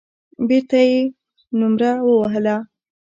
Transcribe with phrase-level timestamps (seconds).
[0.47, 0.99] بېرته يې
[1.59, 2.55] نومره ووهله.